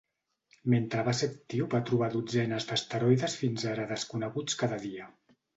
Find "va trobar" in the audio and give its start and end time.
1.75-2.09